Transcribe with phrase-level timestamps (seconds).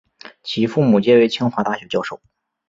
[0.41, 2.19] 其父母皆为清华大学教授。